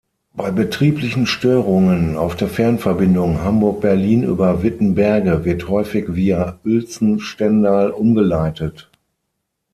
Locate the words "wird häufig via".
5.45-6.59